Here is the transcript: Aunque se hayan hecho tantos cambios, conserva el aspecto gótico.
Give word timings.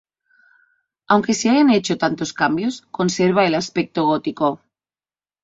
Aunque 1.07 1.35
se 1.35 1.51
hayan 1.51 1.69
hecho 1.69 1.95
tantos 1.99 2.33
cambios, 2.33 2.81
conserva 2.89 3.45
el 3.45 3.53
aspecto 3.53 4.05
gótico. 4.07 4.59